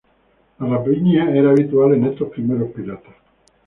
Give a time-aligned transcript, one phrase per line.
[0.57, 3.13] La rapiña era habitual en estos primeros piratas.